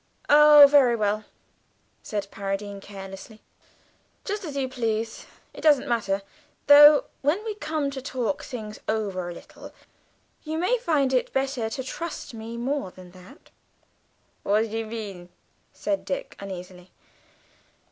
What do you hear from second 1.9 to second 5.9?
said Paradine carelessly, "just as you please, it doesn't